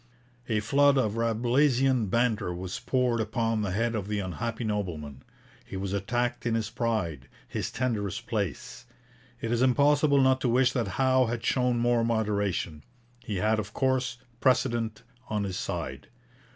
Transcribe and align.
A 0.49 0.61
flood 0.61 0.97
of 0.97 1.13
Rabelaisian 1.13 2.07
banter 2.09 2.51
was 2.55 2.79
poured 2.79 3.19
upon 3.19 3.61
the 3.61 3.69
head 3.69 3.93
of 3.93 4.07
the 4.07 4.17
unhappy 4.17 4.63
nobleman. 4.63 5.21
He 5.63 5.77
was 5.77 5.93
attacked 5.93 6.43
in 6.47 6.55
his 6.55 6.71
pride, 6.71 7.29
his 7.47 7.69
tenderest 7.69 8.25
place. 8.25 8.87
It 9.41 9.51
is 9.51 9.61
impossible 9.61 10.19
not 10.19 10.41
to 10.41 10.49
wish 10.49 10.71
that 10.71 10.87
Howe 10.97 11.27
had 11.27 11.45
shown 11.45 11.77
more 11.77 12.03
moderation. 12.03 12.83
He 13.19 13.35
had, 13.35 13.59
of 13.59 13.73
course, 13.75 14.17
precedent 14.39 15.03
on 15.27 15.43
his 15.43 15.57
side. 15.59 16.07